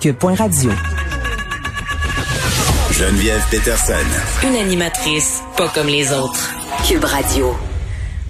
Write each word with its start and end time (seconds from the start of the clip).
cube.radio. 0.00 0.70
Geneviève 2.90 3.42
Peterson. 3.50 3.92
Une 4.48 4.56
animatrice 4.56 5.42
pas 5.58 5.68
comme 5.74 5.88
les 5.88 6.10
autres. 6.14 6.54
Cube 6.88 7.04
Radio. 7.04 7.54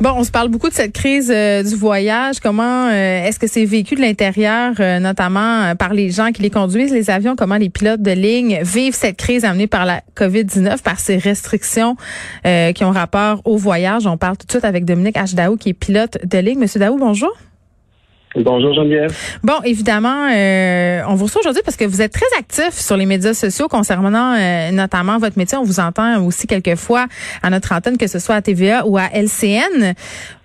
Bon, 0.00 0.10
on 0.16 0.24
se 0.24 0.32
parle 0.32 0.48
beaucoup 0.48 0.68
de 0.68 0.74
cette 0.74 0.92
crise 0.92 1.30
euh, 1.32 1.62
du 1.62 1.76
voyage. 1.76 2.40
Comment 2.40 2.88
euh, 2.88 3.24
est-ce 3.24 3.38
que 3.38 3.46
c'est 3.46 3.64
vécu 3.64 3.94
de 3.94 4.00
l'intérieur, 4.00 4.74
euh, 4.80 4.98
notamment 4.98 5.76
par 5.76 5.94
les 5.94 6.10
gens 6.10 6.32
qui 6.32 6.42
les 6.42 6.50
conduisent, 6.50 6.92
les 6.92 7.08
avions? 7.08 7.36
Comment 7.36 7.56
les 7.56 7.70
pilotes 7.70 8.02
de 8.02 8.10
ligne 8.10 8.60
vivent 8.62 8.96
cette 8.96 9.16
crise 9.16 9.44
amenée 9.44 9.68
par 9.68 9.84
la 9.84 10.02
COVID-19, 10.16 10.82
par 10.82 10.98
ces 10.98 11.18
restrictions 11.18 11.94
qui 12.42 12.82
ont 12.82 12.90
rapport 12.90 13.42
au 13.44 13.56
voyage? 13.56 14.08
On 14.08 14.16
parle 14.16 14.36
tout 14.36 14.46
de 14.46 14.52
suite 14.52 14.64
avec 14.64 14.84
Dominique 14.84 15.16
H. 15.16 15.36
Daou, 15.36 15.56
qui 15.56 15.68
est 15.68 15.74
pilote 15.74 16.18
de 16.24 16.38
ligne. 16.38 16.58
Monsieur 16.58 16.80
Daou, 16.80 16.98
bonjour. 16.98 17.32
Bonjour 18.36 18.72
Geneviève. 18.74 19.12
Bon, 19.42 19.60
évidemment, 19.64 20.28
euh, 20.32 21.02
on 21.08 21.14
vous 21.14 21.24
reçoit 21.24 21.40
aujourd'hui 21.40 21.62
parce 21.64 21.76
que 21.76 21.84
vous 21.84 22.00
êtes 22.00 22.12
très 22.12 22.38
actif 22.38 22.72
sur 22.72 22.96
les 22.96 23.04
médias 23.04 23.34
sociaux 23.34 23.66
concernant 23.66 24.34
euh, 24.38 24.70
notamment 24.70 25.18
votre 25.18 25.36
métier. 25.36 25.58
On 25.58 25.64
vous 25.64 25.80
entend 25.80 26.22
aussi 26.24 26.46
quelquefois 26.46 27.06
à 27.42 27.50
notre 27.50 27.72
antenne, 27.72 27.98
que 27.98 28.06
ce 28.06 28.20
soit 28.20 28.36
à 28.36 28.42
TVA 28.42 28.86
ou 28.86 28.98
à 28.98 29.08
LCN. 29.12 29.94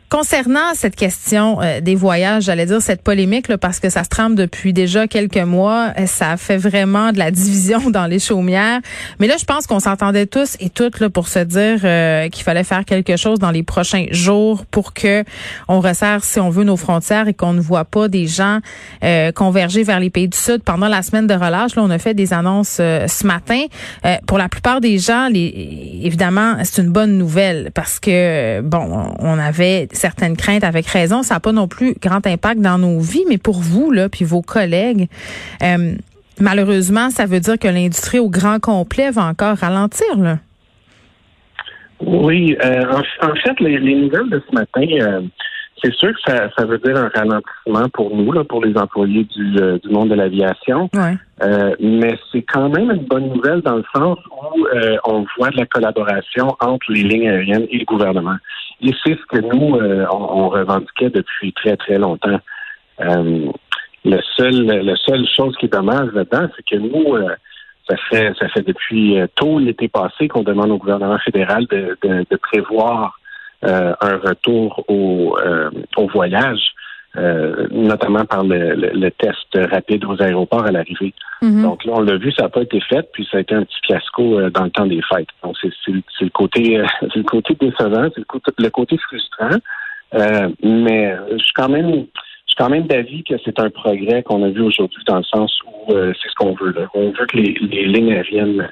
Concernant 0.08 0.76
cette 0.76 0.96
question 0.96 1.60
euh, 1.64 1.82
des 1.82 1.96
voyages, 1.96 2.44
j'allais 2.44 2.68
dire 2.68 2.80
cette 2.80 3.02
polémique 3.02 3.48
là, 3.48 3.58
parce 3.58 3.80
que 3.80 3.90
ça 3.90 4.04
se 4.04 4.10
trame 4.10 4.36
depuis 4.36 4.72
déjà 4.72 5.08
quelques 5.08 5.38
mois, 5.38 5.94
euh, 5.98 6.06
ça 6.06 6.38
fait 6.38 6.58
vraiment 6.58 7.12
de 7.12 7.18
la 7.18 7.32
division 7.32 7.90
dans 7.90 8.06
les 8.06 8.20
chaumières. 8.20 8.82
Mais 9.20 9.26
là, 9.26 9.34
je 9.40 9.46
pense 9.46 9.66
qu'on 9.66 9.80
s'entendait 9.80 10.28
tous 10.28 10.58
et 10.60 10.70
toutes 10.70 11.00
là, 11.00 11.10
pour 11.10 11.28
se 11.28 11.40
dire 11.40 11.80
euh, 11.84 12.30
qu'il 12.30 12.44
fallait 12.44 12.64
faire 12.64 12.86
quelque 12.86 13.18
chose 13.18 13.40
dans 13.40 13.50
les 13.50 13.64
prochains 13.64 14.06
jours 14.12 14.68
pour 14.68 14.94
que 14.94 15.24
on 15.68 15.80
resserre, 15.80 16.24
si 16.24 16.40
on 16.40 16.52
veut, 16.52 16.66
nos 16.66 16.78
frontières 16.78 17.28
et 17.28 17.34
qu'on 17.34 17.54
ne 17.54 17.62
voit 17.62 17.86
pas 17.86 18.08
des 18.08 18.28
gens 18.28 18.60
converger 19.36 19.84
vers 19.84 20.00
les 20.00 20.10
pays 20.10 20.28
du 20.28 20.38
Sud 20.38 20.64
pendant 20.64 20.88
la 20.88 21.02
semaine 21.02 21.28
de 21.28 21.34
relâche. 21.34 21.76
Là, 21.76 21.84
on 21.84 21.90
a 21.90 21.98
fait 22.00 22.14
des 22.14 22.34
annonces 22.34 22.78
ce 22.78 23.28
matin. 23.28 23.66
pour 24.26 24.38
la 24.38 24.50
plupart 24.50 24.82
des 24.82 24.98
gens, 24.98 25.28
les, 25.30 26.00
évidemment, 26.04 26.58
c'est 26.64 26.82
une 26.82 26.90
bonne 26.90 27.18
nouvelle 27.18 27.72
parce 27.74 28.00
que 28.00 28.62
bon, 28.62 29.14
on 29.20 29.40
avait 29.40 29.88
certaines 29.96 30.38
craintes 30.38 30.64
avec 30.64 30.86
raison. 30.88 31.24
Ça 31.24 31.36
n'a 31.36 31.40
pas 31.40 31.52
non 31.52 31.68
plus 31.68 31.96
grand 32.02 32.26
impact 32.26 32.62
dans 32.62 32.78
nos 32.78 33.00
vies, 33.00 33.26
mais 33.28 33.38
pour 33.38 33.60
vous, 33.60 33.92
là, 33.92 34.10
puis 34.10 34.26
vos 34.26 34.42
collègues, 34.42 35.08
euh, 35.64 35.96
malheureusement, 36.40 37.10
ça 37.10 37.26
veut 37.26 37.40
dire 37.40 37.58
que 37.58 37.68
l'industrie 37.68 38.20
au 38.20 38.30
grand 38.30 38.60
complet 38.60 39.12
va 39.12 39.24
encore 39.26 39.58
ralentir, 39.58 40.18
là. 40.18 40.38
Oui, 42.02 42.58
euh, 42.64 42.84
en, 43.22 43.36
fait, 43.36 43.60
les, 43.62 43.80
nouvelles 43.96 44.30
de 44.30 44.44
ce 44.50 44.54
matin, 44.54 44.86
euh, 45.02 45.22
c'est 45.82 45.94
sûr 45.94 46.10
que 46.10 46.20
ça, 46.28 46.50
ça, 46.58 46.66
veut 46.66 46.78
dire 46.80 46.98
un 46.98 47.10
ralentissement 47.16 47.88
pour 47.94 48.14
nous, 48.14 48.34
là, 48.34 48.44
pour 48.44 48.64
les 48.64 48.78
employés 48.78 49.24
du, 49.24 49.56
du 49.82 49.90
monde 49.90 50.10
de 50.10 50.16
l'aviation. 50.16 50.90
mais 51.80 52.18
c'est 52.32 52.42
quand 52.42 52.68
même 52.68 52.92
une 52.92 53.06
bonne 53.06 53.30
nouvelle 53.30 53.62
dans 53.62 53.78
le 53.78 53.86
sens 53.96 54.20
où 54.30 54.66
on 55.06 55.26
voit 55.38 55.52
de 55.52 55.58
la 55.58 55.66
collaboration 55.66 56.56
entre 56.60 56.92
les 56.92 57.04
lignes 57.04 57.30
aériennes 57.30 57.68
et 57.72 57.78
le 57.78 57.86
gouvernement. 57.86 58.36
Et 58.82 58.92
c'est 59.04 59.18
ce 59.18 59.26
que 59.28 59.40
nous, 59.40 59.76
euh, 59.76 60.06
on, 60.12 60.50
revendiquait 60.50 61.10
depuis 61.10 61.54
très, 61.54 61.78
très 61.78 61.98
longtemps. 61.98 62.40
Euh, 63.02 63.48
le 64.04 64.20
seul, 64.36 64.66
la 64.66 64.96
seule 64.98 65.26
chose 65.36 65.56
qui 65.58 65.66
est 65.66 65.74
dommage 65.74 66.12
là-dedans, 66.14 66.48
c'est 66.56 66.66
que 66.66 66.76
nous, 66.76 67.16
euh, 67.16 67.36
ça 67.90 67.96
fait 68.10 68.34
ça 68.40 68.48
fait 68.50 68.62
depuis 68.62 69.18
tôt 69.36 69.60
l'été 69.60 69.88
passé 69.88 70.28
qu'on 70.28 70.44
demande 70.44 70.72
au 70.72 70.78
gouvernement 70.78 71.20
fédéral 71.20 71.66
de, 71.68 71.98
de, 72.02 72.36
prévoir 72.38 73.20
un 73.62 74.18
retour 74.18 74.84
au, 74.88 75.38
au 75.96 76.08
voyage. 76.08 76.74
Notamment 77.72 78.26
par 78.26 78.44
le, 78.44 78.76
le, 78.76 79.12
test 79.12 79.58
rapide 79.72 80.04
aux 80.06 80.22
aéroports 80.22 80.66
à 80.66 80.72
l'arrivée. 80.72 81.14
Mm-hmm. 81.42 81.62
Donc 81.62 81.86
là, 81.86 81.94
on 81.96 82.02
l'a 82.02 82.18
vu, 82.18 82.32
ça 82.32 82.44
n'a 82.44 82.50
pas 82.50 82.62
été 82.62 82.80
fait, 82.82 83.08
puis 83.14 83.28
ça 83.32 83.38
a 83.38 83.42
été 83.42 83.56
un 83.56 83.64
petit 83.64 83.80
fiasco 83.86 84.50
dans 84.50 84.64
le 84.64 84.70
temps 84.70 84.86
des 84.86 85.02
fêtes. 85.02 85.28
Donc 85.44 85.56
c'est 85.62 85.92
le 85.92 86.30
côté 86.30 86.82
c'est 87.02 87.16
le 87.16 87.24
côté 87.24 87.56
décevant, 87.60 88.10
c'est 88.14 88.20
le 88.20 88.26
côté, 88.26 88.52
le 88.58 88.70
côté 88.70 88.98
frustrant. 88.98 89.58
Euh, 90.14 90.50
mais 90.64 91.16
je 91.32 91.44
suis 91.44 91.54
quand 91.54 91.70
même 91.70 92.06
je 92.48 92.54
suis 92.54 92.58
quand 92.58 92.70
même 92.70 92.88
d'avis 92.88 93.24
que 93.24 93.36
c'est 93.44 93.60
un 93.60 93.70
progrès 93.70 94.24
qu'on 94.24 94.44
a 94.44 94.50
vu 94.50 94.62
aujourd'hui 94.62 95.04
dans 95.08 95.18
le 95.18 95.24
sens 95.24 95.60
où 95.66 95.94
euh, 95.94 96.14
c'est 96.22 96.30
ce 96.30 96.36
qu'on 96.36 96.54
veut. 96.54 96.72
Là. 96.72 96.88
On 96.94 97.12
veut 97.12 97.26
que 97.26 97.38
les, 97.38 97.56
les, 97.60 97.86
lignes 97.86 98.14
aériennes 98.14 98.70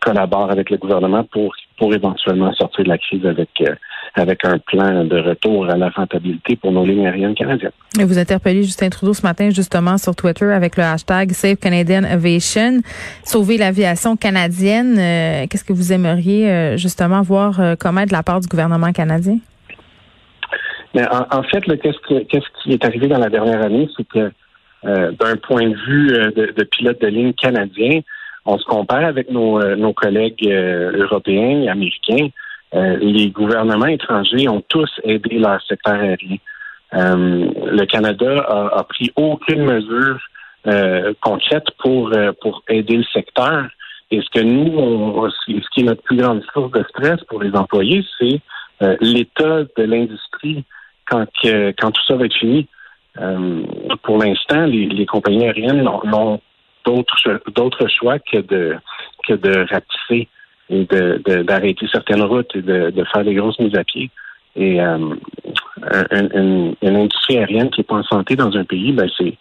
collaborent 0.00 0.50
avec 0.50 0.70
le 0.70 0.76
gouvernement 0.76 1.24
pour 1.24 1.54
pour 1.78 1.94
éventuellement 1.94 2.52
sortir 2.54 2.84
de 2.84 2.88
la 2.90 2.98
crise 2.98 3.24
avec 3.24 3.48
euh, 3.60 3.74
avec 4.14 4.44
un 4.44 4.58
plan 4.58 5.04
de 5.04 5.16
retour 5.16 5.70
à 5.70 5.76
la 5.76 5.88
rentabilité 5.88 6.56
pour 6.56 6.72
nos 6.72 6.84
lignes 6.84 7.06
aériennes 7.06 7.34
canadiennes. 7.34 7.70
Et 7.98 8.04
vous 8.04 8.18
interpellez 8.18 8.62
Justin 8.62 8.88
Trudeau 8.90 9.14
ce 9.14 9.22
matin 9.22 9.50
justement 9.50 9.96
sur 9.98 10.14
Twitter 10.16 10.52
avec 10.52 10.76
le 10.76 10.82
hashtag 10.82 11.30
Save 11.32 11.56
Canadian 11.56 12.04
Aviation, 12.04 12.80
sauver 13.24 13.56
l'aviation 13.56 14.16
canadienne. 14.16 14.96
Qu'est-ce 15.48 15.64
que 15.64 15.72
vous 15.72 15.92
aimeriez 15.92 16.76
justement 16.76 17.22
voir 17.22 17.60
comment 17.78 18.04
de 18.04 18.12
la 18.12 18.24
part 18.24 18.40
du 18.40 18.48
gouvernement 18.48 18.92
canadien? 18.92 19.38
Mais 20.94 21.04
en, 21.08 21.42
fait, 21.44 21.60
qu'est-ce, 21.60 22.62
qui 22.62 22.72
est 22.72 22.84
arrivé 22.84 23.06
dans 23.06 23.18
la 23.18 23.28
dernière 23.28 23.62
année, 23.62 23.88
c'est 23.96 24.06
que 24.08 24.32
euh, 24.84 25.12
d'un 25.12 25.36
point 25.36 25.68
de 25.68 25.76
vue 25.86 26.14
euh, 26.14 26.30
de, 26.30 26.52
de, 26.56 26.64
pilote 26.64 27.00
de 27.00 27.06
ligne 27.06 27.32
canadien, 27.34 28.00
on 28.50 28.58
se 28.58 28.64
compare 28.64 29.04
avec 29.04 29.30
nos, 29.30 29.60
euh, 29.60 29.92
collègues 29.92 30.46
européens 30.48 31.62
et 31.62 31.68
américains. 31.68 32.28
les 32.72 33.30
gouvernements 33.30 33.86
étrangers 33.98 34.48
ont 34.48 34.62
tous 34.68 34.90
aidé 35.02 35.38
leur 35.38 35.60
secteur 35.62 35.94
aérien. 35.94 36.38
le 36.92 37.84
Canada 37.86 38.32
a, 38.80 38.84
pris 38.84 39.10
aucune 39.16 39.64
mesure 39.64 40.18
concrète 41.20 41.68
pour 41.82 42.12
pour 42.40 42.62
aider 42.68 42.98
le 42.98 43.08
secteur. 43.12 43.68
Et 44.12 44.20
ce 44.20 44.30
que 44.36 44.44
nous, 44.44 44.70
on, 44.78 45.30
ce 45.30 45.68
qui 45.72 45.80
est 45.80 45.88
notre 45.90 46.02
plus 46.02 46.16
grande 46.16 46.42
source 46.52 46.72
de 46.72 46.84
stress 46.90 47.18
pour 47.28 47.42
les 47.42 47.54
employés, 47.56 48.04
c'est 48.18 48.38
l'état 49.00 49.58
de 49.76 49.84
l'industrie 49.92 50.64
quand, 51.08 51.26
quand 51.78 51.90
tout 51.90 52.04
ça 52.06 52.14
va 52.16 52.24
être 52.26 52.40
fini. 52.44 52.68
Euh, 53.18 53.62
pour 54.02 54.18
l'instant, 54.18 54.66
les, 54.66 55.06
compagnies 55.06 55.44
aériennes 55.44 55.82
n'ont 55.82 56.40
d'autres 56.84 57.88
choix 57.88 58.18
que 58.18 58.38
de 58.38 58.76
que 59.26 59.34
de 59.34 59.66
ratisser 59.70 60.28
et 60.70 60.86
d'arrêter 61.44 61.86
certaines 61.90 62.22
routes 62.22 62.54
et 62.54 62.62
de, 62.62 63.04
faire 63.12 63.24
des 63.24 63.34
grosses 63.34 63.58
mises 63.58 63.74
à 63.76 63.84
pied. 63.84 64.10
Et 64.56 64.80
euh, 64.80 65.14
une, 66.12 66.74
industrie 66.82 67.38
aérienne 67.38 67.70
qui 67.70 67.80
n'est 67.80 67.84
pas 67.84 67.96
en 67.96 68.02
santé 68.04 68.36
dans 68.36 68.56
un 68.56 68.64
pays, 68.64 68.92
ben 68.92 69.08
c'est 69.18 69.36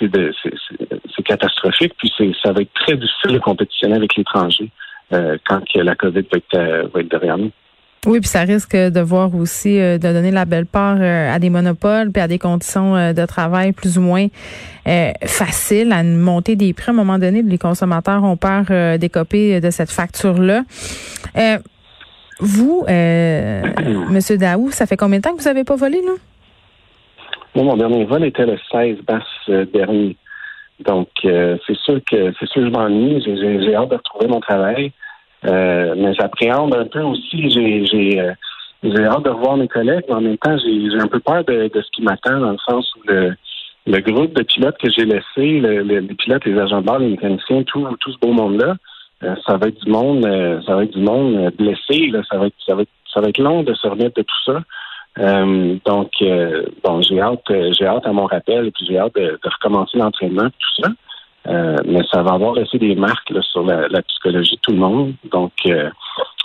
c'est 0.00 1.22
catastrophique. 1.24 1.94
Puis 1.96 2.12
ça 2.42 2.52
va 2.52 2.62
être 2.62 2.72
très 2.74 2.96
difficile 2.96 3.32
de 3.32 3.38
compétitionner 3.38 3.96
avec 3.96 4.16
l'étranger 4.16 4.70
euh, 5.12 5.36
quand 5.46 5.62
la 5.74 5.94
COVID 5.94 6.22
va 6.22 6.38
être, 6.38 6.90
va 6.92 7.00
être 7.00 7.08
derrière 7.08 7.38
nous. 7.38 7.52
Oui, 8.04 8.18
puis 8.18 8.28
ça 8.28 8.40
risque 8.40 8.74
de 8.74 9.00
voir 9.00 9.32
aussi 9.32 9.78
euh, 9.78 9.96
de 9.96 10.12
donner 10.12 10.32
la 10.32 10.44
belle 10.44 10.66
part 10.66 10.96
euh, 10.98 11.32
à 11.32 11.38
des 11.38 11.50
monopoles 11.50 12.10
puis 12.10 12.20
à 12.20 12.26
des 12.26 12.40
conditions 12.40 12.96
euh, 12.96 13.12
de 13.12 13.24
travail 13.26 13.70
plus 13.70 13.96
ou 13.96 14.00
moins 14.00 14.26
faciles, 15.24 15.92
à 15.92 16.00
une 16.00 16.18
montée 16.18 16.56
des 16.56 16.72
prix. 16.72 16.86
À 16.88 16.90
un 16.90 16.96
moment 16.96 17.16
donné, 17.16 17.42
les 17.42 17.58
consommateurs 17.58 18.24
ont 18.24 18.36
peur 18.36 18.64
d'écoper 18.98 19.60
de 19.60 19.70
cette 19.70 19.92
facture-là. 19.92 20.62
vous, 22.40 22.84
Monsieur 24.10 24.38
Daou, 24.38 24.72
ça 24.72 24.86
fait 24.86 24.96
combien 24.96 25.18
de 25.18 25.22
temps 25.22 25.36
que 25.36 25.38
vous 25.40 25.48
n'avez 25.48 25.62
pas 25.62 25.76
volé, 25.76 26.02
là? 26.04 26.14
Moi, 27.54 27.64
mon 27.64 27.76
dernier 27.76 28.04
vol 28.04 28.24
était 28.24 28.44
le 28.44 28.58
16 28.72 28.96
mars 29.08 29.68
dernier. 29.72 30.16
Donc, 30.84 31.06
c'est 31.22 31.76
sûr 31.84 32.00
que 32.10 32.32
c'est 32.40 32.48
sûr 32.48 32.62
que 32.62 32.66
je 32.66 32.72
m'ennuie. 32.72 33.22
J'ai 33.24 33.76
hâte 33.76 33.90
de 33.90 33.94
retrouver 33.94 34.26
mon 34.26 34.40
travail. 34.40 34.90
Euh, 35.44 35.94
mais 35.96 36.14
j'appréhende 36.14 36.74
un 36.74 36.86
peu 36.86 37.00
aussi. 37.00 37.50
J'ai 37.50 37.84
j'ai 37.86 38.20
euh, 38.20 38.32
j'ai 38.82 39.04
hâte 39.04 39.24
de 39.24 39.30
voir 39.30 39.56
mes 39.56 39.68
collègues, 39.68 40.04
mais 40.08 40.14
en 40.14 40.20
même 40.20 40.38
temps, 40.38 40.56
j'ai 40.58 41.00
un 41.00 41.06
peu 41.06 41.20
peur 41.20 41.44
de, 41.44 41.68
de 41.72 41.82
ce 41.82 41.90
qui 41.92 42.02
m'attend 42.02 42.40
dans 42.40 42.52
le 42.52 42.58
sens 42.68 42.92
où 42.96 43.00
le, 43.06 43.34
le 43.86 43.98
groupe 44.00 44.34
de 44.34 44.42
pilotes 44.42 44.78
que 44.78 44.90
j'ai 44.90 45.04
laissé, 45.04 45.60
le, 45.60 45.82
les 45.82 46.14
pilotes, 46.14 46.44
les 46.44 46.58
agents 46.58 46.80
de 46.80 46.86
bord, 46.86 46.98
les 46.98 47.10
mécaniciens, 47.10 47.62
tout, 47.62 47.86
tout 48.00 48.12
ce 48.12 48.18
beau 48.18 48.32
monde-là, 48.32 48.76
euh, 49.22 49.36
ça 49.46 49.56
va 49.56 49.68
être 49.68 49.84
du 49.84 49.90
monde, 49.90 50.24
ça 50.66 50.74
va 50.74 50.84
être 50.84 50.96
du 50.96 51.02
monde 51.02 51.52
blessé. 51.56 52.08
Là, 52.08 52.22
ça 52.28 52.38
va 52.38 52.46
être, 52.46 52.56
ça 52.66 52.74
va 52.74 52.82
être, 52.82 52.90
ça 53.12 53.20
va 53.20 53.28
être 53.28 53.38
long 53.38 53.62
de 53.62 53.74
se 53.74 53.86
remettre 53.86 54.16
de 54.16 54.22
tout 54.22 54.52
ça. 54.52 54.62
donc, 55.86 56.10
bon, 56.82 57.02
j'ai 57.02 57.20
hâte, 57.20 57.52
j'ai 57.78 57.86
hâte 57.86 58.06
à 58.06 58.12
mon 58.12 58.26
rappel 58.26 58.72
puis 58.72 58.86
j'ai 58.88 58.98
hâte 58.98 59.14
de, 59.14 59.38
de 59.42 59.48
recommencer 59.48 59.98
l'entraînement, 59.98 60.48
tout 60.48 60.82
ça. 60.82 60.88
Euh, 61.48 61.76
mais 61.86 62.02
ça 62.12 62.22
va 62.22 62.34
avoir 62.34 62.56
aussi 62.56 62.78
des 62.78 62.94
marques 62.94 63.32
sur 63.50 63.64
la, 63.64 64.02
psychologie 64.02 64.56
de 64.56 64.60
tout 64.60 64.72
le 64.72 64.78
monde. 64.78 65.14
Donc, 65.30 65.52
euh, 65.66 65.90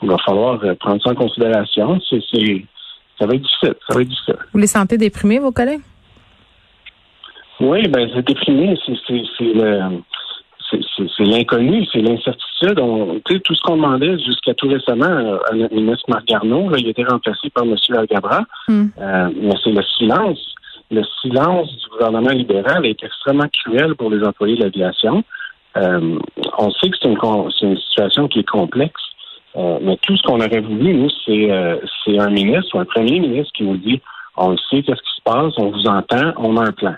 il 0.02 0.10
va 0.10 0.18
falloir 0.26 0.64
euh, 0.64 0.74
prendre 0.76 1.02
ça 1.04 1.12
en 1.12 1.16
considération. 1.16 2.00
Ça 2.00 3.26
va 3.26 3.36
être 3.36 3.42
difficile. 3.42 3.74
Ça 3.88 3.96
va 3.96 4.02
être 4.02 4.08
difficile. 4.08 4.38
Vous 4.54 4.60
les 4.60 4.68
sentez 4.68 4.98
déprimés, 4.98 5.40
vos 5.40 5.52
collègues? 5.52 5.82
Oui, 7.60 7.88
ben 7.88 8.08
c'est 8.14 8.26
déprimé. 8.26 8.78
C'est, 8.86 8.94
c'est, 11.16 11.24
l'inconnu, 11.24 11.86
c'est 11.92 12.02
l'incertitude. 12.02 12.80
Tout 13.26 13.56
ce 13.56 13.62
qu'on 13.62 13.78
demandait 13.78 14.18
jusqu'à 14.20 14.54
tout 14.54 14.68
récemment 14.68 15.40
à 15.50 15.56
notre 15.56 15.74
ministre 15.74 16.06
Marc 16.10 16.26
Garneau, 16.26 16.76
il 16.76 16.88
a 16.88 16.90
été 16.90 17.04
remplacé 17.04 17.50
par 17.50 17.64
M. 17.64 17.76
Algabra. 17.96 18.42
Hmm. 18.68 18.88
mais 18.98 19.54
c'est 19.64 19.72
le 19.72 19.82
silence 19.98 20.57
le 20.92 21.04
silence 21.22 21.70
du 21.70 21.90
gouvernement 21.90 22.32
libéral 22.32 22.86
est 22.86 23.04
extrêmement 23.04 23.48
cruel 23.64 23.96
pour 23.96 24.10
les 24.10 24.24
employés 24.24 24.56
de 24.56 24.64
l'aviation. 24.64 25.24
on 25.76 26.72
sait 26.72 26.90
que 26.90 26.98
c'est 27.02 27.10
une, 27.10 27.20
une 27.62 27.78
situation 27.78 28.28
qui 28.28 28.40
est 28.40 28.50
complexe, 28.50 29.02
mais 29.56 29.98
tout 30.02 30.16
ce 30.16 30.24
qu'on 30.24 30.40
aurait 30.40 30.62
voulu, 30.62 30.94
nous, 30.94 31.10
c'est 31.26 31.50
c'est 32.04 32.18
un 32.20 32.30
ministre 32.30 32.76
ou 32.76 32.80
un 32.80 32.86
premier 32.86 33.20
ministre 33.20 33.52
qui 33.54 33.64
nous 33.64 33.78
dit 33.78 34.02
on 34.38 34.52
le 34.52 34.58
sait, 34.70 34.84
qu'est-ce 34.84 35.02
qui 35.02 35.16
se 35.16 35.22
passe, 35.24 35.54
on 35.58 35.72
vous 35.72 35.88
entend, 35.88 36.34
on 36.38 36.58
a 36.58 36.68
un 36.68 36.72
plan. 36.72 36.96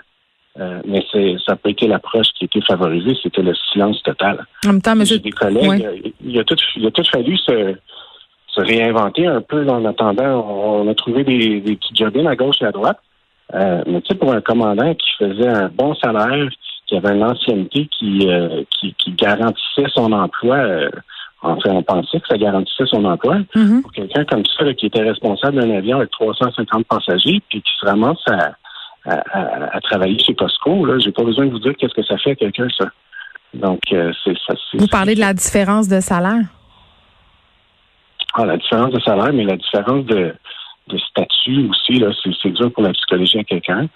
Euh, 0.58 0.80
mais 0.84 1.02
c'est 1.10 1.36
ça 1.46 1.52
n'a 1.52 1.56
pas 1.56 1.70
été 1.70 1.86
l'approche 1.86 2.26
qui 2.36 2.44
a 2.44 2.46
été 2.46 2.60
favorisée, 2.60 3.16
c'était 3.22 3.42
le 3.42 3.54
silence 3.72 4.02
total. 4.02 4.44
En 4.64 4.72
même 4.72 4.82
temps, 4.82 4.96
monsieur... 4.96 5.18
des 5.18 5.30
collègues, 5.30 6.12
il, 6.22 6.38
a 6.38 6.44
tout, 6.44 6.56
il 6.76 6.86
a 6.86 6.90
tout 6.90 7.04
fallu 7.04 7.36
se, 7.38 7.76
se 8.48 8.60
réinventer 8.60 9.26
un 9.26 9.40
peu 9.40 9.66
en 9.68 9.84
attendant. 9.84 10.44
On, 10.44 10.88
a 10.88 10.94
trouvé 10.94 11.24
des, 11.24 11.60
des 11.60 11.76
petits 11.76 11.94
jobs 11.94 12.16
à 12.26 12.36
gauche 12.36 12.56
et 12.60 12.66
à 12.66 12.72
droite. 12.72 12.98
Euh, 13.54 13.82
mais 13.86 14.00
tu 14.02 14.08
sais, 14.08 14.14
pour 14.14 14.32
un 14.32 14.40
commandant 14.40 14.94
qui 14.94 15.10
faisait 15.18 15.48
un 15.48 15.68
bon 15.68 15.94
salaire, 15.94 16.48
qui 16.86 16.96
avait 16.96 17.14
une 17.14 17.24
ancienneté 17.24 17.88
qui, 17.98 18.28
euh, 18.28 18.62
qui, 18.70 18.94
qui, 18.94 19.12
garantissait 19.12 19.88
son 19.94 20.12
emploi, 20.12 20.56
euh, 20.56 20.90
enfin, 21.42 21.70
on 21.70 21.82
pensait 21.82 22.20
que 22.20 22.28
ça 22.28 22.38
garantissait 22.38 22.86
son 22.86 23.04
emploi. 23.04 23.38
Mm-hmm. 23.54 23.82
Pour 23.82 23.92
quelqu'un 23.92 24.24
comme 24.24 24.44
ça, 24.58 24.72
qui 24.74 24.86
était 24.86 25.02
responsable 25.02 25.60
d'un 25.60 25.70
avion 25.76 25.98
avec 25.98 26.10
350 26.10 26.86
passagers, 26.86 27.40
puis 27.48 27.62
qui 27.62 27.72
se 27.80 27.86
ramasse 27.86 28.22
à 28.28 28.52
à, 29.06 29.80
travailler 29.80 30.18
chez 30.18 30.34
Costco. 30.34 30.84
Là, 30.84 30.98
j'ai 30.98 31.10
pas 31.10 31.24
besoin 31.24 31.46
de 31.46 31.52
vous 31.52 31.58
dire 31.58 31.72
qu'est-ce 31.78 31.94
que 31.94 32.04
ça 32.04 32.18
fait 32.18 32.32
à 32.32 32.34
quelqu'un 32.34 32.68
ça. 32.76 32.84
Donc 33.54 33.80
c'est 33.88 34.36
ça. 34.46 34.54
Vous 34.74 34.86
parlez 34.88 35.14
de 35.14 35.20
la 35.20 35.32
différence 35.32 35.88
de 35.88 36.00
salaire. 36.00 36.44
Ah, 38.34 38.44
la 38.44 38.58
différence 38.58 38.92
de 38.92 39.00
salaire, 39.00 39.32
mais 39.32 39.44
la 39.44 39.56
différence 39.56 40.04
de, 40.04 40.34
de 40.92 40.98
statut 40.98 41.68
aussi 41.68 41.98
là, 41.98 42.10
c'est 42.42 42.50
dur 42.50 42.72
pour 42.72 42.82
la 42.82 42.92
psychologie 42.92 43.38
à 43.38 43.44
quelqu'un. 43.44 43.86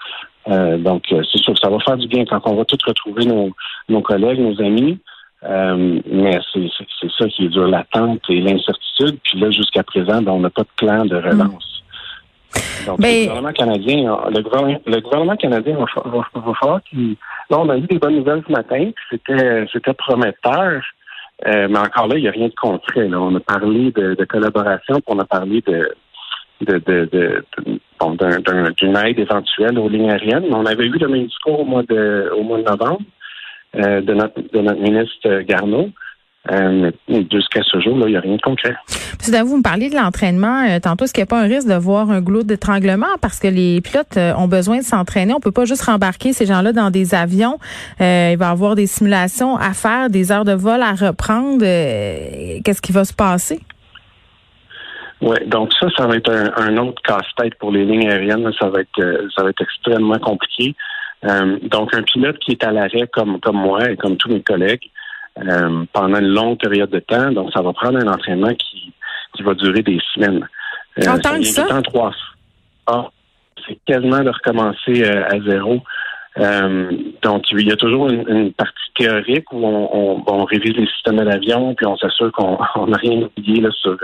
Euh, 0.49 0.77
donc 0.79 1.05
euh, 1.13 1.23
c'est 1.31 1.39
sûr 1.39 1.55
que 1.55 1.61
ça 1.61 1.71
va 1.71 1.79
faire 1.81 1.97
du 1.97 2.07
bien 2.07 2.25
quand 2.25 2.41
on 2.45 2.57
va 2.57 2.65
tous 2.65 2.79
retrouver 2.87 3.25
nos, 3.25 3.51
nos 3.89 4.01
collègues, 4.01 4.41
nos 4.41 4.61
amis. 4.61 4.99
mais 5.43 6.39
c'est 6.53 7.11
ça 7.19 7.29
qui 7.29 7.47
est 7.47 7.49
dur, 7.49 7.69
l'attente 7.69 8.23
et 8.29 8.41
l'incertitude. 8.41 9.19
Puis 9.23 9.41
là, 9.41 9.51
jusqu'à 9.51 9.83
présent, 9.83 10.23
ben, 10.23 10.33
on 10.33 10.41
n'a 10.41 10.51
pas 10.51 10.63
de 10.63 10.69
plan 10.77 11.05
de 11.05 11.17
relance. 11.17 11.75
Donc, 12.87 12.99
le 12.99 13.03
ben, 13.03 13.27
gouvernement 13.27 13.53
canadien, 13.53 14.19
le 14.31 15.01
gouvernement, 15.01 15.37
canadien 15.37 15.77
va, 15.77 16.55
falloir 16.61 16.83
qu'il. 16.85 17.17
Là, 17.51 17.59
on 17.59 17.69
a 17.69 17.77
eu 17.77 17.83
des 17.83 17.99
bonnes 17.99 18.17
nouvelles 18.17 18.43
ce 18.47 18.53
matin, 18.53 18.91
c'était, 19.11 19.67
c'était 19.73 19.95
prometteur. 19.95 20.83
Euh, 21.47 21.67
mais 21.69 21.79
encore 21.79 22.07
là, 22.07 22.17
il 22.17 22.23
n'y 22.23 22.29
a 22.29 22.31
rien 22.31 22.49
de 22.49 22.55
concret. 22.55 23.09
Là. 23.09 23.21
On 23.21 23.35
a 23.35 23.41
parlé 23.41 23.91
de, 23.91 24.25
collaboration, 24.25 24.95
puis 24.95 25.05
on 25.09 25.19
a 25.19 25.25
parlé 25.25 25.63
de, 25.63 25.95
de, 26.65 26.79
de, 26.87 27.45
d'une 28.79 28.97
aide 28.97 29.19
éventuelle 29.19 29.79
aux 29.79 29.89
lignes 29.89 30.11
aériennes. 30.11 30.45
On 30.51 30.67
avait 30.67 30.87
eu 30.87 30.99
le 30.99 31.09
même 31.09 31.27
discours 31.27 31.61
au 31.61 31.65
mois 31.65 31.83
de, 31.83 32.31
au 32.37 32.43
mois 32.43 32.59
de 32.59 32.65
novembre 32.65 33.01
euh, 33.77 34.01
de, 34.01 34.15
notre, 34.15 34.41
de 34.41 34.61
notre 34.61 34.81
ministre 34.81 35.41
Garneau. 35.43 35.91
Euh, 36.53 36.91
jusqu'à 37.09 37.63
ce 37.63 37.81
jour, 37.81 37.97
il 38.01 38.11
n'y 38.11 38.17
a 38.17 38.21
rien 38.21 38.37
de 38.37 38.41
concret. 38.43 38.75
Monsieur 39.19 39.43
vous 39.45 39.57
me 39.57 39.63
parliez 39.63 39.89
de 39.89 39.95
l'entraînement 39.95 40.67
euh, 40.69 40.79
tantôt. 40.79 41.07
Est-ce 41.07 41.15
qu'il 41.15 41.23
n'y 41.23 41.29
a 41.29 41.35
pas 41.35 41.41
un 41.41 41.47
risque 41.47 41.67
de 41.67 41.75
voir 41.75 42.11
un 42.11 42.21
goulot 42.21 42.43
d'étranglement? 42.43 43.07
Parce 43.23 43.41
que 43.41 43.49
les 43.49 43.81
pilotes 43.81 44.19
ont 44.37 44.47
besoin 44.47 44.79
de 44.79 44.83
s'entraîner? 44.83 45.33
On 45.33 45.41
peut 45.41 45.53
pas 45.53 45.65
juste 45.65 45.85
rembarquer 45.85 46.35
ces 46.35 46.45
gens-là 46.45 46.75
dans 46.75 46.91
des 46.91 47.15
avions. 47.15 47.59
Il 47.99 48.37
va 48.37 48.49
y 48.49 48.51
avoir 48.51 48.75
des 48.75 48.87
simulations 48.87 49.57
à 49.57 49.73
faire, 49.73 50.11
des 50.11 50.33
heures 50.33 50.45
de 50.45 50.53
vol 50.53 50.83
à 50.83 50.93
reprendre. 50.93 51.61
Qu'est-ce 51.61 52.83
qui 52.83 52.93
va 52.93 53.07
se 53.07 53.15
passer? 53.15 53.61
Oui, 55.25 55.37
donc 55.47 55.73
ça, 55.81 55.89
ça 55.97 56.07
va 56.07 56.17
être 56.17 56.31
un, 56.31 56.77
autre 56.77 57.01
casse-tête 57.03 57.55
pour 57.57 57.73
les 57.73 57.85
lignes 57.85 58.09
aériennes. 58.09 58.53
Ça 58.61 58.69
va 58.69 58.81
être, 58.81 59.29
ça 59.35 59.43
va 59.43 59.51
être 59.51 59.63
extrêmement 59.63 60.19
compliqué. 60.19 60.75
donc, 61.23 61.95
un 61.95 62.03
pilote 62.03 62.39
qui 62.39 62.53
est 62.53 62.65
à 62.65 62.73
l'arrêt 62.73 63.09
comme 63.13 63.41
comme 63.41 63.57
moi 63.57 63.91
et 63.91 63.97
comme 63.97 64.17
tous 64.19 64.29
mes 64.29 64.43
collègues, 64.43 64.91
euh, 65.39 65.85
pendant 65.93 66.19
une 66.19 66.29
longue 66.29 66.59
période 66.59 66.91
de 66.91 67.01
temps. 67.01 67.33
Donc, 67.33 67.53
ça 67.53 67.63
va 67.63 67.73
prendre 67.73 67.99
un 67.99 68.07
entraînement 68.07 68.55
qui, 68.55 68.93
qui 69.35 69.43
va 69.43 69.55
durer 69.55 69.83
des 69.83 69.99
semaines. 70.15 70.47
Euh, 70.99 71.09
en 71.09 71.19
tant 71.19 71.39
que 71.39 71.45
ça? 71.45 71.83
trois. 71.83 72.13
Ah, 72.87 73.09
c'est 73.67 73.79
quasiment 73.87 74.21
de 74.21 74.31
recommencer 74.31 75.03
euh, 75.05 75.25
à 75.27 75.41
zéro. 75.41 75.83
Euh, 76.39 76.91
donc, 77.23 77.45
il 77.53 77.67
y 77.67 77.73
a 77.73 77.77
toujours 77.77 78.11
une, 78.11 78.53
partie 78.53 78.73
théorique 78.97 79.53
où 79.53 79.65
on, 79.65 80.23
on, 80.27 80.45
révise 80.45 80.77
les 80.77 80.87
systèmes 80.87 81.17
de 81.17 81.23
l'avion, 81.23 81.75
puis 81.75 81.87
on 81.87 81.97
s'assure 81.97 82.31
qu'on 82.33 82.59
n'a 82.87 82.97
rien 82.97 83.23
oublié 83.23 83.61
là, 83.61 83.71
sur, 83.73 83.97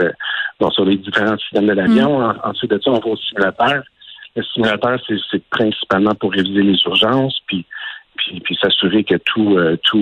bon, 0.60 0.70
sur 0.70 0.84
les 0.84 0.96
différents 0.96 1.38
systèmes 1.38 1.66
de 1.66 1.72
l'avion. 1.72 2.20
Mm. 2.20 2.40
ensuite 2.44 2.70
de 2.70 2.80
ça, 2.82 2.90
on 2.90 2.98
va 2.98 3.06
au 3.06 3.16
simulateur. 3.16 3.82
Le 4.36 4.42
simulateur, 4.44 5.00
c'est 5.30 5.42
principalement 5.50 6.14
pour 6.14 6.32
réviser 6.32 6.62
les 6.62 6.78
urgences, 6.86 7.38
puis 7.46 7.66
puis, 8.44 8.58
s'assurer 8.60 9.04
que 9.04 9.16
tout, 9.16 9.56
euh, 9.56 9.76
tout 9.84 9.98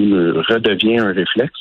redevient 0.49 0.99
un 0.99 1.13
réflexe. 1.13 1.61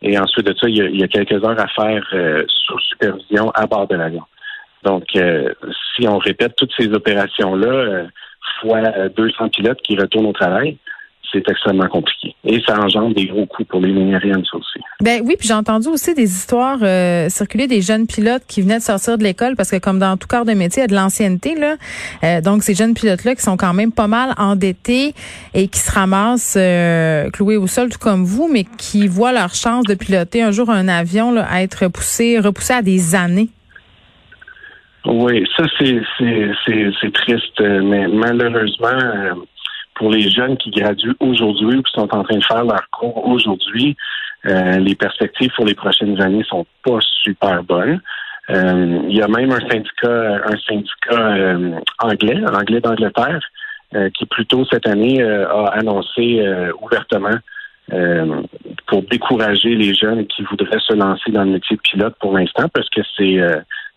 Et 0.00 0.18
ensuite 0.18 0.46
de 0.46 0.54
ça, 0.54 0.68
il 0.68 0.96
y 0.96 1.02
a, 1.02 1.08
quelques 1.08 1.44
heures 1.44 1.60
à 1.60 1.68
faire 1.68 2.04
euh, 2.12 2.44
sous 2.48 2.78
supervision 2.80 3.50
à 3.50 3.66
bord 3.66 3.86
de 3.86 3.96
l'avion. 3.96 4.24
Donc, 4.82 5.04
euh, 5.14 5.52
si 5.94 6.08
on 6.08 6.18
répète 6.18 6.56
toutes 6.56 6.72
ces 6.76 6.92
opérations-là, 6.92 8.06
fois 8.60 8.80
200 9.10 9.48
pilotes 9.50 9.80
qui 9.82 9.96
retournent 9.96 10.26
au 10.26 10.32
travail, 10.32 10.76
c'est 11.32 11.48
extrêmement 11.48 11.88
compliqué. 11.88 12.34
Et 12.44 12.60
ça 12.66 12.78
engendre 12.78 13.14
des 13.14 13.26
gros 13.26 13.46
coûts 13.46 13.64
pour 13.64 13.80
les 13.80 13.92
lignes 13.92 14.14
aériennes, 14.14 14.44
ça 14.50 14.58
aussi. 14.58 14.78
Ben 15.00 15.22
oui, 15.24 15.36
puis 15.38 15.48
j'ai 15.48 15.54
entendu 15.54 15.88
aussi 15.88 16.14
des 16.14 16.30
histoires 16.30 16.78
euh, 16.82 17.28
circuler 17.28 17.66
des 17.66 17.80
jeunes 17.80 18.06
pilotes 18.06 18.42
qui 18.46 18.62
venaient 18.62 18.78
de 18.78 18.82
sortir 18.82 19.18
de 19.18 19.22
l'école 19.22 19.56
parce 19.56 19.70
que 19.70 19.78
comme 19.78 19.98
dans 19.98 20.16
tout 20.16 20.28
corps 20.28 20.44
de 20.44 20.52
métier, 20.52 20.80
il 20.80 20.82
y 20.82 20.84
a 20.84 20.88
de 20.88 20.94
l'ancienneté 20.94 21.54
là. 21.54 21.76
Euh, 22.24 22.40
donc 22.40 22.62
ces 22.62 22.74
jeunes 22.74 22.94
pilotes 22.94 23.24
là 23.24 23.34
qui 23.34 23.42
sont 23.42 23.56
quand 23.56 23.74
même 23.74 23.92
pas 23.92 24.08
mal 24.08 24.34
endettés 24.36 25.14
et 25.54 25.68
qui 25.68 25.78
se 25.78 25.92
ramassent 25.92 26.56
euh, 26.58 27.30
cloués 27.30 27.56
au 27.56 27.66
sol 27.66 27.88
tout 27.88 27.98
comme 27.98 28.24
vous, 28.24 28.48
mais 28.52 28.64
qui 28.78 29.08
voient 29.08 29.32
leur 29.32 29.54
chance 29.54 29.84
de 29.84 29.94
piloter 29.94 30.42
un 30.42 30.50
jour 30.50 30.70
un 30.70 30.88
avion 30.88 31.32
là, 31.32 31.46
à 31.50 31.62
être 31.62 31.84
repoussé, 31.84 32.38
repoussé 32.38 32.74
à 32.74 32.82
des 32.82 33.14
années. 33.14 33.48
Oui, 35.04 35.44
ça 35.56 35.64
c'est 35.78 36.00
c'est 37.00 37.12
triste, 37.12 37.60
mais 37.60 38.06
malheureusement 38.06 39.36
pour 39.94 40.10
les 40.10 40.30
jeunes 40.30 40.56
qui 40.56 40.70
graduent 40.70 41.16
aujourd'hui 41.20 41.76
ou 41.76 41.82
qui 41.82 41.92
sont 41.92 42.12
en 42.14 42.22
train 42.22 42.38
de 42.38 42.44
faire 42.44 42.64
leur 42.64 42.88
cours 42.90 43.26
aujourd'hui, 43.26 43.96
euh, 44.46 44.78
les 44.78 44.94
perspectives 44.94 45.50
pour 45.54 45.64
les 45.64 45.74
prochaines 45.74 46.20
années 46.20 46.44
sont 46.44 46.66
pas 46.84 46.98
super 47.22 47.62
bonnes. 47.62 48.00
Euh, 48.50 48.98
il 49.08 49.16
y 49.16 49.22
a 49.22 49.28
même 49.28 49.52
un 49.52 49.60
syndicat, 49.60 50.42
un 50.44 50.56
syndicat 50.66 51.36
euh, 51.36 51.78
anglais, 52.00 52.40
anglais 52.52 52.80
d'Angleterre, 52.80 53.40
qui 54.14 54.24
plus 54.24 54.46
tôt 54.46 54.64
cette 54.64 54.88
année 54.88 55.22
a 55.22 55.66
annoncé 55.66 56.42
ouvertement 56.80 57.36
pour 58.86 59.02
décourager 59.02 59.74
les 59.74 59.92
jeunes 59.92 60.26
qui 60.28 60.42
voudraient 60.44 60.80
se 60.80 60.94
lancer 60.94 61.30
dans 61.30 61.44
le 61.44 61.50
métier 61.50 61.76
de 61.76 61.82
pilote 61.82 62.14
pour 62.18 62.38
l'instant, 62.38 62.70
parce 62.72 62.88
que 62.88 63.02
c'est 63.14 63.38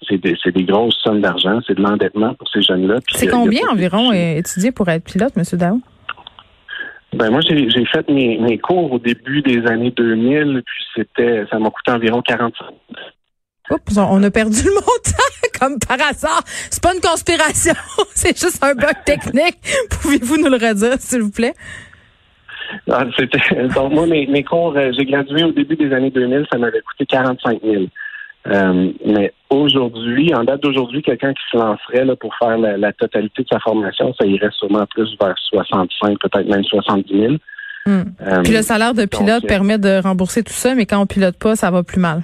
c'est 0.08 0.18
des, 0.18 0.36
des, 0.46 0.64
grosses 0.64 0.98
sommes 1.04 1.22
d'argent, 1.22 1.60
c'est 1.66 1.76
de 1.76 1.82
l'endettement 1.82 2.34
pour 2.36 2.48
ces 2.50 2.62
jeunes-là. 2.62 3.00
C'est 3.14 3.28
combien 3.28 3.68
environ 3.70 4.12
étudier 4.12 4.72
pour 4.72 4.88
être 4.90 5.04
pilote, 5.04 5.34
M. 5.36 5.44
Dao? 5.54 5.82
Ben 7.14 7.30
moi, 7.30 7.40
j'ai 7.42 7.86
fait 7.86 8.10
mes, 8.10 8.38
mes, 8.40 8.58
cours 8.58 8.92
au 8.92 9.00
début 9.00 9.42
des 9.42 9.66
années 9.68 9.92
2000, 9.92 10.62
puis 10.66 10.84
c'était, 10.96 11.46
ça 11.50 11.60
m'a 11.60 11.70
coûté 11.70 11.92
environ 11.92 12.22
45 12.22 12.66
Oups, 13.72 13.98
on 13.98 14.22
a 14.22 14.30
perdu 14.30 14.62
le 14.64 14.74
montant, 14.76 15.60
comme 15.60 15.80
par 15.80 15.98
hasard. 16.08 16.44
C'est 16.46 16.84
pas 16.84 16.94
une 16.94 17.02
conspiration, 17.02 17.74
c'est 18.14 18.38
juste 18.38 18.64
un 18.64 18.76
bug 18.76 19.04
technique. 19.06 19.58
Pouvez-vous 20.02 20.38
nous 20.38 20.50
le 20.50 20.58
redire, 20.58 21.00
s'il 21.00 21.22
vous 21.22 21.32
plaît? 21.32 21.54
Ah, 22.92 23.06
donc, 23.76 23.94
moi, 23.94 24.06
mes, 24.08 24.28
mes 24.28 24.44
cours, 24.44 24.76
euh, 24.76 24.92
j'ai 24.98 25.06
gradué 25.06 25.44
au 25.44 25.52
début 25.52 25.76
des 25.76 25.94
années 25.94 26.12
2000, 26.12 26.46
ça 26.52 26.58
m'avait 26.58 26.82
coûté 26.82 27.06
45 27.06 27.62
000. 27.64 27.84
Euh, 28.48 28.92
mais 29.06 29.34
aujourd'hui, 29.76 30.34
en 30.34 30.44
date 30.44 30.62
d'aujourd'hui, 30.62 31.02
quelqu'un 31.02 31.34
qui 31.34 31.44
se 31.52 31.58
lancerait 31.58 32.06
là, 32.06 32.16
pour 32.16 32.36
faire 32.36 32.58
la, 32.58 32.94
totalité 32.94 33.44
de 33.44 33.48
sa 33.52 33.60
formation, 33.60 34.14
ça 34.20 34.26
irait 34.26 34.50
sûrement 34.58 34.86
plus 34.88 35.16
vers 35.20 35.36
65, 35.38 36.18
peut-être 36.20 36.48
même 36.48 36.64
70 36.64 37.20
000. 37.20 37.34
Hmm. 37.86 38.04
Euh, 38.22 38.42
Puis 38.44 38.54
le 38.54 38.62
salaire 38.62 38.94
de 38.94 39.06
pilote 39.06 39.44
euh, 39.44 39.48
permet 39.48 39.78
de 39.78 40.02
rembourser 40.02 40.44
tout 40.44 40.54
ça, 40.54 40.74
mais 40.74 40.86
quand 40.86 41.00
on 41.00 41.06
pilote 41.06 41.38
pas, 41.38 41.56
ça 41.56 41.70
va 41.70 41.84
plus 41.84 42.00
mal. 42.00 42.22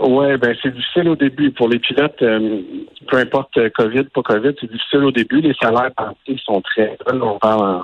Oui, 0.00 0.36
ben 0.38 0.54
c'est 0.62 0.74
difficile 0.74 1.08
au 1.08 1.16
début. 1.16 1.50
Pour 1.50 1.68
les 1.68 1.78
pilotes, 1.78 2.18
peu 2.18 3.16
importe 3.16 3.58
COVID, 3.76 4.04
pas 4.04 4.22
COVID, 4.22 4.52
c'est 4.60 4.70
difficile 4.70 5.04
au 5.04 5.12
début. 5.12 5.40
Les 5.40 5.54
salaires 5.60 5.90
sont 6.44 6.60
très 6.62 6.96
bas. 7.06 7.14
On 7.20 7.38
parle 7.38 7.82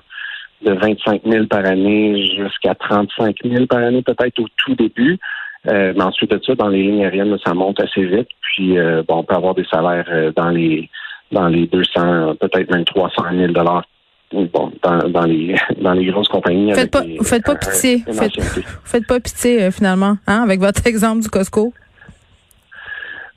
de 0.62 0.72
25 0.72 1.22
000 1.24 1.46
par 1.46 1.64
année 1.64 2.26
jusqu'à 2.36 2.74
35 2.74 3.36
000 3.44 3.66
par 3.66 3.80
année, 3.80 4.02
peut-être 4.02 4.38
au 4.40 4.46
tout 4.56 4.74
début. 4.74 5.18
Euh, 5.66 5.92
mais 5.96 6.02
ensuite 6.02 6.30
de 6.30 6.40
ça, 6.44 6.54
dans 6.54 6.68
les 6.68 6.82
lignes 6.82 7.04
aériennes, 7.04 7.36
ça 7.44 7.54
monte 7.54 7.80
assez 7.80 8.04
vite. 8.04 8.28
Puis 8.40 8.78
euh, 8.78 9.02
bon, 9.06 9.18
on 9.18 9.24
peut 9.24 9.34
avoir 9.34 9.54
des 9.54 9.64
salaires 9.64 10.08
euh, 10.10 10.32
dans 10.36 10.50
les 10.50 10.90
dans 11.32 11.48
les 11.48 11.66
200, 11.66 12.36
peut-être 12.40 12.70
même 12.70 12.84
300 12.84 13.22
000 13.32 13.52
dollars. 13.52 13.84
Bon, 14.32 14.72
dans, 14.82 14.98
dans 15.08 15.24
les 15.24 15.54
dans 15.80 15.92
les 15.92 16.06
grosses 16.06 16.28
compagnies. 16.28 16.74
Faites 16.74 16.90
pas, 16.90 17.02
vous 17.02 17.24
faites 17.24 17.44
pas 17.44 17.54
pitié. 17.54 18.04
Faites, 18.12 18.40
faites 18.84 19.06
pas 19.06 19.20
pitié 19.20 19.70
finalement, 19.70 20.16
hein, 20.26 20.42
avec 20.42 20.60
votre 20.60 20.86
exemple 20.86 21.22
du 21.22 21.28
Costco? 21.28 21.72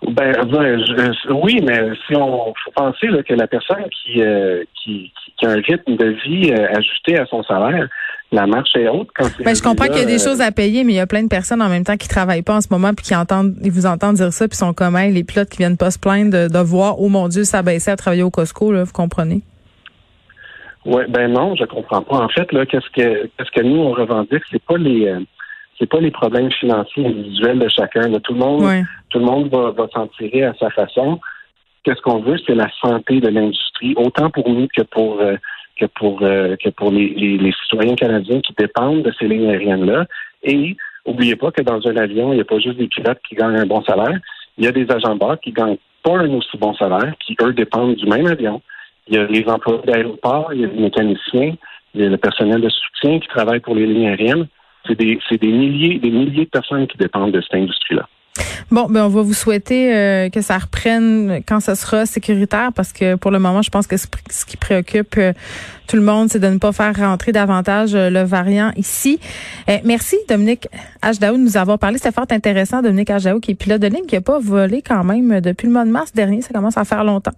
Ben, 0.09 0.31
oui, 1.31 1.59
mais 1.63 1.89
si 2.05 2.15
on 2.15 2.53
faut 2.53 2.71
penser 2.75 3.07
là, 3.07 3.23
que 3.23 3.33
la 3.33 3.47
personne 3.47 3.83
qui, 3.89 4.21
qui, 4.75 5.11
qui, 5.37 5.45
a 5.45 5.49
un 5.49 5.55
rythme 5.55 5.95
de 5.95 6.09
vie 6.23 6.51
ajusté 6.51 7.17
à 7.17 7.25
son 7.25 7.41
salaire, 7.41 7.87
la 8.31 8.45
marche 8.45 8.75
est 8.75 8.89
haute. 8.89 9.07
Quand 9.15 9.27
ben, 9.43 9.55
je 9.55 9.61
comprends 9.61 9.85
qu'il 9.85 9.99
y 9.99 10.01
a 10.01 10.05
des 10.05 10.19
choses 10.19 10.41
à 10.41 10.51
payer, 10.51 10.83
mais 10.83 10.93
il 10.93 10.95
y 10.97 10.99
a 10.99 11.07
plein 11.07 11.23
de 11.23 11.29
personnes 11.29 11.61
en 11.61 11.69
même 11.69 11.83
temps 11.83 11.95
qui 11.95 12.07
travaillent 12.07 12.41
pas 12.41 12.55
en 12.55 12.61
ce 12.61 12.67
moment 12.69 12.93
puis 12.93 13.05
qui 13.05 13.15
entendent, 13.15 13.55
ils 13.63 13.71
vous 13.71 13.85
entendent 13.85 14.15
dire 14.15 14.33
ça 14.33 14.47
puis 14.47 14.57
sont 14.57 14.73
comme 14.73 14.97
les 14.97 15.23
pilotes 15.23 15.49
qui 15.49 15.59
viennent 15.59 15.77
pas 15.77 15.91
se 15.91 15.99
plaindre 15.99 16.49
de, 16.49 16.59
voir, 16.59 16.99
oh 16.99 17.07
mon 17.07 17.29
Dieu, 17.29 17.45
ça 17.45 17.61
baissait 17.61 17.91
à 17.91 17.95
travailler 17.95 18.23
au 18.23 18.29
Costco, 18.29 18.71
là, 18.73 18.83
vous 18.83 18.91
comprenez? 18.91 19.41
Oui, 20.85 21.03
ben 21.09 21.31
non, 21.31 21.55
je 21.55 21.65
comprends 21.65 22.01
pas. 22.01 22.17
En 22.17 22.29
fait, 22.29 22.51
là, 22.51 22.65
qu'est-ce 22.65 22.89
que 22.89 23.29
qu'est-ce 23.37 23.51
que 23.51 23.61
nous 23.61 23.77
on 23.77 23.91
revendique, 23.91 24.43
c'est 24.49 24.63
pas 24.63 24.77
les 24.77 25.07
euh, 25.07 25.19
c'est 25.79 25.89
pas 25.89 25.99
les 25.99 26.11
problèmes 26.11 26.51
financiers 26.51 27.05
individuels 27.05 27.59
de 27.59 27.69
chacun. 27.69 28.11
Tout 28.19 28.33
le 28.33 28.39
monde, 28.39 28.85
tout 29.09 29.19
le 29.19 29.25
monde 29.25 29.49
va, 29.49 29.71
va 29.71 29.87
s'en 29.93 30.07
tirer 30.07 30.43
à 30.43 30.53
sa 30.59 30.69
façon. 30.71 31.19
Qu'est-ce 31.83 32.01
qu'on 32.01 32.19
veut, 32.19 32.37
c'est 32.45 32.55
la 32.55 32.69
santé 32.81 33.19
de 33.21 33.29
l'industrie, 33.29 33.93
autant 33.95 34.29
pour 34.29 34.49
nous 34.49 34.67
que 34.75 34.81
pour 34.83 35.21
euh, 35.21 35.35
que 35.79 35.85
pour 35.85 36.19
euh, 36.21 36.55
que 36.57 36.69
pour 36.69 36.91
les, 36.91 37.09
les, 37.09 37.53
citoyens 37.63 37.95
canadiens 37.95 38.41
qui 38.41 38.53
dépendent 38.57 39.03
de 39.03 39.13
ces 39.19 39.27
lignes 39.27 39.49
aériennes-là. 39.49 40.05
Et 40.43 40.75
oubliez 41.05 41.35
pas 41.35 41.51
que 41.51 41.61
dans 41.61 41.85
un 41.87 41.97
avion, 41.97 42.33
il 42.33 42.35
n'y 42.35 42.41
a 42.41 42.45
pas 42.45 42.59
juste 42.59 42.77
des 42.77 42.87
pilotes 42.87 43.19
qui 43.27 43.35
gagnent 43.35 43.57
un 43.57 43.65
bon 43.65 43.83
salaire. 43.83 44.19
Il 44.57 44.65
y 44.65 44.67
a 44.67 44.71
des 44.71 44.89
agents 44.89 45.15
bord 45.15 45.39
qui 45.39 45.51
gagnent 45.51 45.77
pas 46.03 46.17
un 46.17 46.33
aussi 46.33 46.57
bon 46.57 46.73
salaire, 46.73 47.13
qui 47.25 47.35
eux 47.41 47.53
dépendent 47.53 47.95
du 47.95 48.07
même 48.07 48.27
avion. 48.27 48.61
Il 49.07 49.15
y 49.15 49.17
a 49.19 49.25
les 49.25 49.45
employés 49.47 49.81
d'aéroport, 49.85 50.53
il 50.53 50.61
y 50.61 50.65
a 50.65 50.67
les 50.67 50.81
mécaniciens, 50.81 51.55
il 51.93 52.01
y 52.01 52.05
a 52.05 52.09
le 52.09 52.17
personnel 52.17 52.61
de 52.61 52.69
soutien 52.69 53.19
qui 53.19 53.27
travaille 53.27 53.59
pour 53.59 53.75
les 53.75 53.85
lignes 53.85 54.07
aériennes. 54.07 54.47
C'est 54.85 54.95
des, 54.95 55.19
des 55.31 55.47
milliers, 55.47 55.99
des 55.99 56.11
milliers 56.11 56.45
de 56.45 56.49
personnes 56.49 56.87
qui 56.87 56.97
dépendent 56.97 57.31
de 57.31 57.41
cette 57.41 57.55
industrie-là. 57.55 58.07
Bon, 58.69 58.87
ben 58.89 59.05
on 59.05 59.07
va 59.07 59.21
vous 59.21 59.33
souhaiter 59.33 59.95
euh, 59.95 60.29
que 60.29 60.41
ça 60.41 60.57
reprenne 60.57 61.41
quand 61.47 61.61
ce 61.61 61.73
sera 61.73 62.05
sécuritaire 62.05 62.73
parce 62.73 62.91
que 62.91 63.15
pour 63.15 63.31
le 63.31 63.39
moment, 63.39 63.61
je 63.61 63.69
pense 63.69 63.87
que 63.87 63.95
ce, 63.95 64.07
qui 64.45 64.57
préoccupe 64.57 65.15
euh, 65.17 65.31
tout 65.87 65.95
le 65.95 66.01
monde, 66.01 66.27
c'est 66.29 66.39
de 66.39 66.47
ne 66.47 66.57
pas 66.57 66.73
faire 66.73 66.93
rentrer 66.93 67.31
davantage 67.31 67.95
euh, 67.95 68.09
le 68.09 68.23
variant 68.23 68.73
ici. 68.75 69.21
merci 69.85 70.17
Dominique 70.27 70.67
Hdaou 71.01 71.37
de 71.37 71.43
nous 71.43 71.55
avoir 71.55 71.79
parlé. 71.79 71.97
C'était 71.97 72.11
fort 72.11 72.25
intéressant, 72.29 72.81
Dominique 72.81 73.09
Hdaou 73.09 73.39
qui 73.39 73.51
est 73.51 73.55
pilote 73.55 73.81
de 73.81 73.87
ligne 73.87 74.05
qui 74.05 74.15
n'a 74.15 74.21
pas 74.21 74.39
volé 74.39 74.81
quand 74.85 75.05
même 75.05 75.39
depuis 75.39 75.67
le 75.67 75.73
mois 75.73 75.85
de 75.85 75.91
mars 75.91 76.11
dernier. 76.11 76.41
Ça 76.41 76.49
commence 76.53 76.77
à 76.77 76.83
faire 76.83 77.05
longtemps. 77.05 77.31